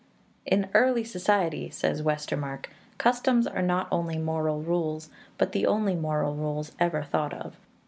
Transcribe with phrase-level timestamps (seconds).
[0.47, 6.33] "In early society," says Westermarck, "customs are not only moral rules, but the only moral
[6.33, 7.55] rules ever thought of.